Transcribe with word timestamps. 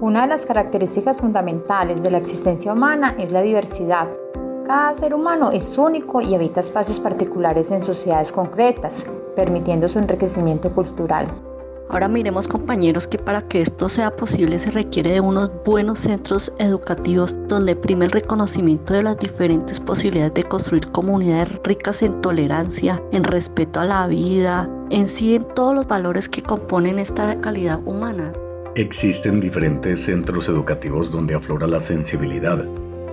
Una 0.00 0.22
de 0.22 0.26
las 0.26 0.44
características 0.44 1.22
fundamentales 1.22 2.02
de 2.02 2.10
la 2.10 2.18
existencia 2.18 2.70
humana 2.70 3.14
es 3.18 3.32
la 3.32 3.40
diversidad. 3.40 4.06
Cada 4.66 4.94
ser 4.94 5.14
humano 5.14 5.50
es 5.52 5.78
único 5.78 6.20
y 6.20 6.34
habita 6.34 6.60
espacios 6.60 7.00
particulares 7.00 7.70
en 7.70 7.80
sociedades 7.80 8.30
concretas, 8.30 9.06
permitiendo 9.34 9.88
su 9.88 9.98
enriquecimiento 9.98 10.70
cultural. 10.70 11.28
Ahora 11.88 12.08
miremos 12.08 12.46
compañeros 12.46 13.06
que 13.06 13.16
para 13.16 13.40
que 13.40 13.62
esto 13.62 13.88
sea 13.88 14.14
posible 14.14 14.58
se 14.58 14.70
requiere 14.70 15.12
de 15.12 15.20
unos 15.20 15.50
buenos 15.64 16.00
centros 16.00 16.52
educativos 16.58 17.34
donde 17.48 17.74
prime 17.74 18.04
el 18.04 18.10
reconocimiento 18.10 18.92
de 18.92 19.02
las 19.02 19.16
diferentes 19.16 19.80
posibilidades 19.80 20.34
de 20.34 20.44
construir 20.44 20.92
comunidades 20.92 21.58
ricas 21.64 22.02
en 22.02 22.20
tolerancia, 22.20 23.02
en 23.12 23.24
respeto 23.24 23.80
a 23.80 23.86
la 23.86 24.06
vida, 24.08 24.68
en 24.90 25.08
sí 25.08 25.36
en 25.36 25.44
todos 25.54 25.74
los 25.74 25.86
valores 25.86 26.28
que 26.28 26.42
componen 26.42 26.98
esta 26.98 27.40
calidad 27.40 27.80
humana. 27.86 28.30
Existen 28.76 29.40
diferentes 29.40 30.04
centros 30.04 30.50
educativos 30.50 31.10
donde 31.10 31.34
aflora 31.34 31.66
la 31.66 31.80
sensibilidad, 31.80 32.62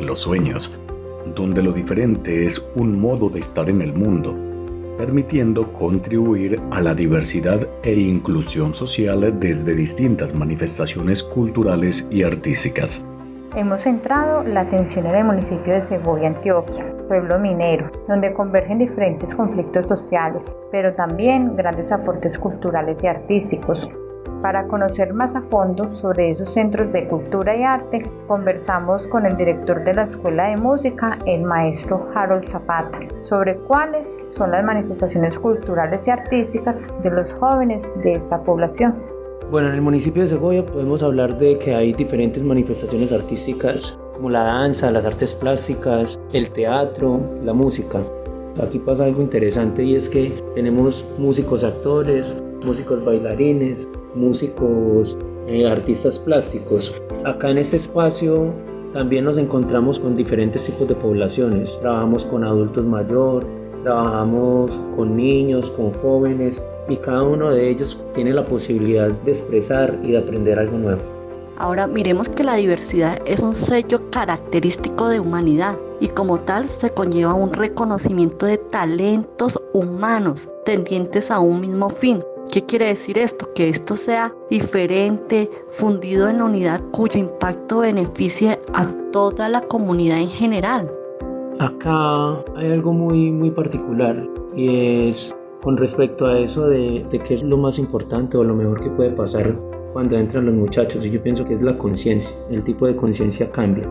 los 0.00 0.18
sueños, 0.18 0.80
donde 1.36 1.62
lo 1.62 1.70
diferente 1.70 2.44
es 2.44 2.60
un 2.74 3.00
modo 3.00 3.30
de 3.30 3.38
estar 3.38 3.70
en 3.70 3.80
el 3.80 3.92
mundo 3.92 4.36
permitiendo 4.98 5.72
contribuir 5.72 6.60
a 6.72 6.80
la 6.80 6.94
diversidad 6.94 7.66
e 7.84 7.94
inclusión 7.94 8.74
social 8.74 9.38
desde 9.38 9.74
distintas 9.76 10.34
manifestaciones 10.34 11.22
culturales 11.22 12.08
y 12.10 12.24
artísticas. 12.24 13.06
Hemos 13.54 13.82
centrado 13.82 14.42
la 14.42 14.62
atención 14.62 15.06
en 15.06 15.14
el 15.14 15.24
municipio 15.24 15.74
de 15.74 15.80
Segovia, 15.80 16.26
Antioquia, 16.26 16.92
pueblo 17.06 17.38
minero, 17.38 17.90
donde 18.08 18.34
convergen 18.34 18.78
diferentes 18.78 19.32
conflictos 19.32 19.86
sociales, 19.86 20.56
pero 20.72 20.94
también 20.94 21.54
grandes 21.54 21.92
aportes 21.92 22.36
culturales 22.38 23.04
y 23.04 23.06
artísticos, 23.06 23.88
para 24.42 24.66
conocer 24.66 25.14
más 25.14 25.34
a 25.34 25.40
fondo 25.40 25.88
sobre 25.88 26.30
esos 26.30 26.52
centros 26.52 26.92
de 26.92 27.08
cultura 27.08 27.56
y 27.56 27.62
arte, 27.62 28.10
conversamos 28.26 29.06
con 29.06 29.24
el 29.24 29.36
director 29.36 29.82
de 29.84 29.94
la 29.94 30.02
Escuela 30.02 30.48
de 30.48 30.56
Música, 30.56 31.18
el 31.26 31.44
maestro 31.44 32.08
Harold 32.14 32.42
Zapata, 32.42 32.98
sobre 33.20 33.56
cuáles 33.56 34.22
son 34.26 34.50
las 34.50 34.64
manifestaciones 34.64 35.38
culturales 35.38 36.06
y 36.08 36.10
artísticas 36.10 36.88
de 37.02 37.10
los 37.10 37.32
jóvenes 37.34 37.88
de 38.02 38.14
esta 38.14 38.42
población. 38.42 38.94
Bueno, 39.50 39.68
en 39.68 39.74
el 39.74 39.82
municipio 39.82 40.22
de 40.22 40.28
Segovia 40.28 40.66
podemos 40.66 41.02
hablar 41.02 41.38
de 41.38 41.58
que 41.58 41.74
hay 41.74 41.92
diferentes 41.92 42.42
manifestaciones 42.42 43.12
artísticas 43.12 43.98
como 44.14 44.30
la 44.30 44.44
danza, 44.44 44.90
las 44.90 45.04
artes 45.04 45.34
plásticas, 45.34 46.18
el 46.32 46.50
teatro, 46.50 47.20
la 47.42 47.52
música. 47.52 48.00
Aquí 48.60 48.78
pasa 48.78 49.04
algo 49.04 49.22
interesante 49.22 49.82
y 49.82 49.96
es 49.96 50.08
que 50.08 50.30
tenemos 50.54 51.04
músicos 51.18 51.64
actores, 51.64 52.36
músicos 52.64 53.02
bailarines, 53.04 53.88
músicos, 54.14 55.16
eh, 55.46 55.66
artistas 55.66 56.18
plásticos. 56.18 56.94
Acá 57.24 57.50
en 57.50 57.58
este 57.58 57.76
espacio 57.76 58.52
también 58.92 59.24
nos 59.24 59.38
encontramos 59.38 59.98
con 59.98 60.16
diferentes 60.16 60.66
tipos 60.66 60.86
de 60.86 60.94
poblaciones. 60.94 61.78
Trabajamos 61.80 62.26
con 62.26 62.44
adultos 62.44 62.84
mayores, 62.84 63.48
trabajamos 63.84 64.78
con 64.96 65.16
niños, 65.16 65.70
con 65.70 65.92
jóvenes 65.94 66.68
y 66.88 66.96
cada 66.96 67.22
uno 67.22 67.50
de 67.52 67.70
ellos 67.70 68.04
tiene 68.12 68.34
la 68.34 68.44
posibilidad 68.44 69.10
de 69.10 69.30
expresar 69.30 69.98
y 70.02 70.12
de 70.12 70.18
aprender 70.18 70.58
algo 70.58 70.76
nuevo. 70.76 71.21
Ahora 71.58 71.86
miremos 71.86 72.28
que 72.28 72.44
la 72.44 72.54
diversidad 72.54 73.18
es 73.26 73.42
un 73.42 73.54
sello 73.54 74.10
característico 74.10 75.08
de 75.08 75.20
humanidad 75.20 75.78
y 76.00 76.08
como 76.08 76.40
tal 76.40 76.68
se 76.68 76.90
conlleva 76.90 77.34
un 77.34 77.52
reconocimiento 77.52 78.46
de 78.46 78.58
talentos 78.58 79.60
humanos 79.72 80.48
tendientes 80.64 81.30
a 81.30 81.40
un 81.40 81.60
mismo 81.60 81.90
fin, 81.90 82.22
¿Qué 82.50 82.60
quiere 82.60 82.86
decir 82.86 83.16
esto? 83.16 83.48
Que 83.54 83.70
esto 83.70 83.96
sea 83.96 84.30
diferente, 84.50 85.50
fundido 85.70 86.28
en 86.28 86.38
la 86.38 86.44
unidad 86.44 86.82
cuyo 86.90 87.18
impacto 87.18 87.78
beneficie 87.78 88.58
a 88.74 88.86
toda 89.10 89.48
la 89.48 89.62
comunidad 89.62 90.18
en 90.18 90.28
general. 90.28 90.92
Acá 91.60 92.44
hay 92.56 92.72
algo 92.72 92.92
muy, 92.92 93.30
muy 93.30 93.50
particular 93.50 94.28
y 94.54 95.08
es 95.08 95.34
con 95.62 95.78
respecto 95.78 96.26
a 96.26 96.40
eso 96.40 96.66
de, 96.66 97.06
de 97.08 97.18
qué 97.20 97.34
es 97.34 97.42
lo 97.42 97.56
más 97.56 97.78
importante 97.78 98.36
o 98.36 98.44
lo 98.44 98.54
mejor 98.54 98.82
que 98.82 98.90
puede 98.90 99.12
pasar 99.12 99.56
cuando 99.92 100.16
entran 100.16 100.46
los 100.46 100.54
muchachos. 100.54 101.04
Y 101.06 101.10
yo 101.10 101.22
pienso 101.22 101.44
que 101.44 101.54
es 101.54 101.62
la 101.62 101.76
conciencia. 101.76 102.36
El 102.50 102.64
tipo 102.64 102.86
de 102.86 102.96
conciencia 102.96 103.50
cambia, 103.50 103.84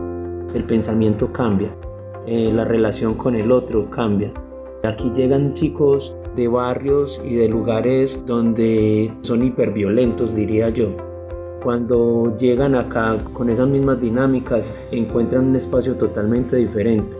el 0.54 0.64
pensamiento 0.64 1.32
cambia, 1.32 1.74
eh, 2.26 2.50
la 2.52 2.64
relación 2.64 3.14
con 3.14 3.34
el 3.34 3.50
otro 3.50 3.88
cambia. 3.90 4.32
Aquí 4.84 5.12
llegan 5.14 5.54
chicos 5.54 6.14
de 6.34 6.48
barrios 6.48 7.20
y 7.24 7.36
de 7.36 7.48
lugares 7.48 8.24
donde 8.26 9.12
son 9.22 9.44
hiperviolentos, 9.44 10.34
diría 10.34 10.70
yo. 10.70 10.88
Cuando 11.62 12.36
llegan 12.36 12.74
acá 12.74 13.16
con 13.32 13.48
esas 13.48 13.68
mismas 13.68 14.00
dinámicas, 14.00 14.76
encuentran 14.90 15.46
un 15.46 15.56
espacio 15.56 15.94
totalmente 15.94 16.56
diferente. 16.56 17.16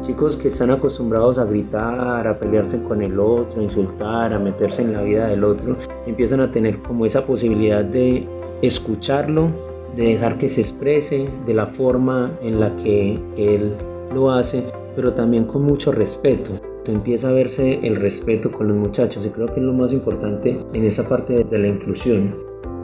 Chicos 0.00 0.36
que 0.36 0.48
están 0.48 0.70
acostumbrados 0.70 1.38
a 1.38 1.44
gritar, 1.44 2.26
a 2.26 2.38
pelearse 2.38 2.82
con 2.82 3.02
el 3.02 3.20
otro, 3.20 3.60
a 3.60 3.62
insultar, 3.62 4.32
a 4.32 4.38
meterse 4.38 4.82
en 4.82 4.94
la 4.94 5.02
vida 5.02 5.28
del 5.28 5.44
otro, 5.44 5.76
empiezan 6.06 6.40
a 6.40 6.50
tener 6.50 6.78
como 6.80 7.04
esa 7.04 7.26
posibilidad 7.26 7.84
de 7.84 8.26
escucharlo, 8.62 9.50
de 9.96 10.04
dejar 10.04 10.38
que 10.38 10.48
se 10.48 10.62
exprese 10.62 11.28
de 11.46 11.54
la 11.54 11.66
forma 11.66 12.32
en 12.42 12.60
la 12.60 12.74
que 12.76 13.18
él 13.36 13.74
lo 14.14 14.30
hace, 14.30 14.64
pero 14.96 15.12
también 15.12 15.44
con 15.44 15.62
mucho 15.62 15.92
respeto 15.92 16.50
empieza 16.86 17.28
a 17.28 17.32
verse 17.32 17.78
el 17.82 17.96
respeto 17.96 18.50
con 18.50 18.68
los 18.68 18.76
muchachos 18.76 19.24
y 19.26 19.30
creo 19.30 19.46
que 19.46 19.60
es 19.60 19.66
lo 19.66 19.72
más 19.72 19.92
importante 19.92 20.58
en 20.72 20.84
esa 20.84 21.08
parte 21.08 21.44
de 21.44 21.58
la 21.58 21.68
inclusión. 21.68 22.34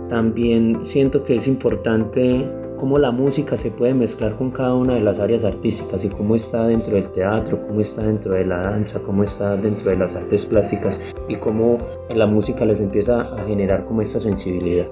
También 0.08 0.84
siento 0.84 1.24
que 1.24 1.36
es 1.36 1.48
importante 1.48 2.46
cómo 2.76 2.98
la 2.98 3.10
música 3.10 3.56
se 3.56 3.70
puede 3.70 3.94
mezclar 3.94 4.36
con 4.36 4.50
cada 4.50 4.74
una 4.74 4.94
de 4.94 5.00
las 5.00 5.18
áreas 5.18 5.44
artísticas 5.44 6.04
y 6.04 6.08
cómo 6.08 6.34
está 6.34 6.66
dentro 6.66 6.94
del 6.94 7.10
teatro, 7.10 7.60
cómo 7.62 7.80
está 7.80 8.02
dentro 8.02 8.32
de 8.34 8.44
la 8.44 8.58
danza, 8.58 9.00
cómo 9.00 9.24
está 9.24 9.56
dentro 9.56 9.90
de 9.90 9.96
las 9.96 10.14
artes 10.14 10.46
plásticas 10.46 11.00
y 11.28 11.36
cómo 11.36 11.78
la 12.10 12.26
música 12.26 12.64
les 12.64 12.80
empieza 12.80 13.22
a 13.22 13.44
generar 13.46 13.84
como 13.86 14.02
esta 14.02 14.20
sensibilidad. 14.20 14.86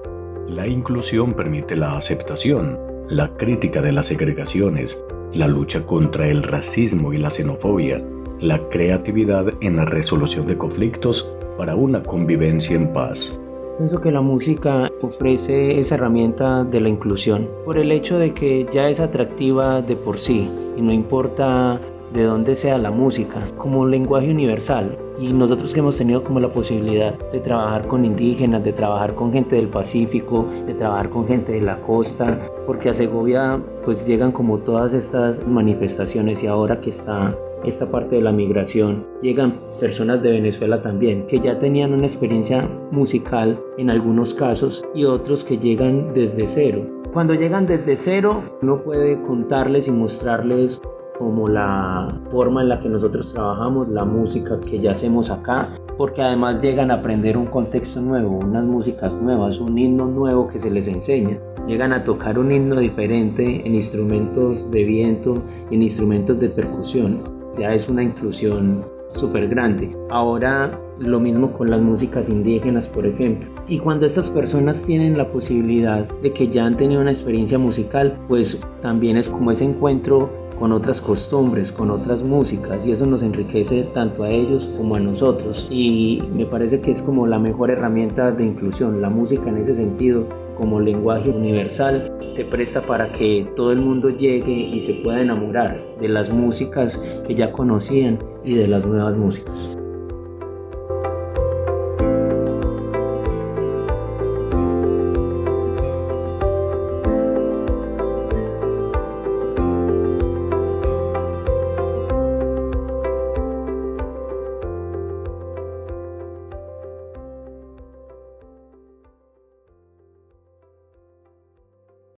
La 0.47 0.67
inclusión 0.67 1.33
permite 1.33 1.75
la 1.75 1.95
aceptación, 1.95 2.77
la 3.09 3.27
crítica 3.37 3.81
de 3.81 3.91
las 3.91 4.07
segregaciones, 4.07 5.05
la 5.33 5.47
lucha 5.47 5.85
contra 5.85 6.27
el 6.27 6.43
racismo 6.43 7.13
y 7.13 7.17
la 7.17 7.29
xenofobia, 7.29 8.03
la 8.39 8.59
creatividad 8.69 9.47
en 9.61 9.77
la 9.77 9.85
resolución 9.85 10.47
de 10.47 10.57
conflictos 10.57 11.29
para 11.57 11.75
una 11.75 12.03
convivencia 12.03 12.75
en 12.75 12.91
paz. 12.93 13.39
Pienso 13.77 13.99
que 13.99 14.09
la 14.09 14.21
música 14.21 14.89
ofrece 15.01 15.77
esa 15.77 15.95
herramienta 15.95 16.63
de 16.63 16.79
la 16.79 16.87
inclusión 16.87 17.49
por 17.65 17.77
el 17.77 17.91
hecho 17.91 18.17
de 18.17 18.33
que 18.33 18.65
ya 18.71 18.87
es 18.87 19.01
atractiva 19.01 19.81
de 19.81 19.97
por 19.97 20.17
sí 20.17 20.49
y 20.77 20.81
no 20.81 20.93
importa 20.93 21.77
de 22.13 22.23
dónde 22.23 22.55
sea 22.55 22.77
la 22.77 22.89
música, 22.89 23.41
como 23.57 23.85
lenguaje 23.85 24.31
universal. 24.31 24.97
Y 25.19 25.33
nosotros 25.33 25.73
que 25.73 25.81
hemos 25.81 25.97
tenido 25.97 26.23
como 26.23 26.39
la 26.39 26.53
posibilidad 26.53 27.13
de 27.31 27.39
trabajar 27.41 27.85
con 27.87 28.05
indígenas, 28.05 28.63
de 28.63 28.71
trabajar 28.71 29.13
con 29.13 29.33
gente 29.33 29.57
del 29.57 29.67
Pacífico, 29.67 30.45
de 30.65 30.73
trabajar 30.73 31.09
con 31.09 31.27
gente 31.27 31.51
de 31.51 31.61
la 31.61 31.77
costa, 31.81 32.39
porque 32.65 32.89
a 32.89 32.93
Segovia 32.93 33.59
pues 33.83 34.07
llegan 34.07 34.31
como 34.31 34.57
todas 34.59 34.93
estas 34.93 35.45
manifestaciones 35.47 36.41
y 36.43 36.47
ahora 36.47 36.79
que 36.79 36.91
está 36.91 37.35
esta 37.63 37.89
parte 37.89 38.15
de 38.15 38.21
la 38.21 38.31
migración, 38.31 39.05
llegan 39.21 39.59
personas 39.79 40.21
de 40.21 40.31
Venezuela 40.31 40.81
también, 40.81 41.25
que 41.25 41.39
ya 41.39 41.59
tenían 41.59 41.93
una 41.93 42.05
experiencia 42.05 42.69
musical 42.91 43.59
en 43.77 43.89
algunos 43.89 44.33
casos 44.33 44.85
y 44.93 45.05
otros 45.05 45.43
que 45.43 45.57
llegan 45.57 46.13
desde 46.13 46.47
cero. 46.47 46.85
Cuando 47.13 47.33
llegan 47.33 47.65
desde 47.65 47.95
cero, 47.95 48.43
uno 48.61 48.83
puede 48.83 49.21
contarles 49.21 49.87
y 49.87 49.91
mostrarles 49.91 50.81
como 51.17 51.47
la 51.47 52.09
forma 52.29 52.61
en 52.61 52.69
la 52.69 52.79
que 52.79 52.89
nosotros 52.89 53.33
trabajamos, 53.33 53.87
la 53.87 54.03
música 54.03 54.59
que 54.59 54.79
ya 54.79 54.91
hacemos 54.91 55.29
acá, 55.29 55.69
porque 55.97 56.21
además 56.21 56.61
llegan 56.61 56.91
a 56.91 56.95
aprender 56.95 57.37
un 57.37 57.45
contexto 57.45 58.01
nuevo, 58.01 58.39
unas 58.39 58.65
músicas 58.65 59.15
nuevas, 59.21 59.59
un 59.59 59.77
himno 59.77 60.07
nuevo 60.07 60.49
que 60.49 60.59
se 60.59 60.69
les 60.69 60.89
enseña. 60.89 61.39
Llegan 61.65 61.93
a 61.93 62.03
tocar 62.03 62.37
un 62.37 62.51
himno 62.51 62.79
diferente 62.79 63.65
en 63.65 63.75
instrumentos 63.75 64.69
de 64.71 64.83
viento, 64.83 65.41
en 65.71 65.83
instrumentos 65.83 66.37
de 66.39 66.49
percusión 66.49 67.34
es 67.59 67.89
una 67.89 68.03
inclusión 68.03 68.85
súper 69.13 69.47
grande. 69.47 69.95
Ahora 70.09 70.79
lo 70.99 71.19
mismo 71.19 71.51
con 71.51 71.69
las 71.69 71.81
músicas 71.81 72.29
indígenas, 72.29 72.87
por 72.87 73.05
ejemplo. 73.05 73.49
Y 73.67 73.79
cuando 73.79 74.05
estas 74.05 74.29
personas 74.29 74.85
tienen 74.85 75.17
la 75.17 75.31
posibilidad 75.31 76.05
de 76.21 76.31
que 76.31 76.47
ya 76.47 76.65
han 76.65 76.77
tenido 76.77 77.01
una 77.01 77.11
experiencia 77.11 77.57
musical, 77.57 78.17
pues 78.27 78.65
también 78.81 79.17
es 79.17 79.29
como 79.29 79.51
ese 79.51 79.65
encuentro 79.65 80.29
con 80.59 80.71
otras 80.71 81.01
costumbres, 81.01 81.71
con 81.71 81.91
otras 81.91 82.21
músicas 82.21 82.85
y 82.85 82.91
eso 82.91 83.05
nos 83.05 83.23
enriquece 83.23 83.83
tanto 83.93 84.23
a 84.23 84.29
ellos 84.29 84.69
como 84.77 84.95
a 84.95 84.99
nosotros 84.99 85.67
y 85.69 86.23
me 86.33 86.45
parece 86.45 86.81
que 86.81 86.91
es 86.91 87.01
como 87.01 87.27
la 87.27 87.39
mejor 87.39 87.71
herramienta 87.71 88.31
de 88.31 88.45
inclusión, 88.45 89.01
la 89.01 89.09
música 89.09 89.49
en 89.49 89.57
ese 89.57 89.75
sentido 89.75 90.25
como 90.57 90.79
lenguaje 90.79 91.29
universal 91.29 92.11
se 92.21 92.45
presta 92.45 92.81
para 92.81 93.07
que 93.07 93.45
todo 93.55 93.71
el 93.71 93.79
mundo 93.79 94.09
llegue 94.09 94.53
y 94.53 94.81
se 94.81 94.95
pueda 94.95 95.21
enamorar 95.21 95.77
de 95.99 96.07
las 96.07 96.29
músicas 96.29 96.97
que 97.27 97.35
ya 97.35 97.51
conocían 97.51 98.17
y 98.43 98.55
de 98.55 98.67
las 98.67 98.85
nuevas 98.85 99.15
músicas. 99.17 99.75